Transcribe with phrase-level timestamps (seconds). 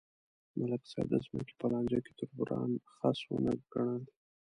[0.57, 4.03] ملک صاحب د ځمکې په لانجه کې تربوران خس ونه ګڼل.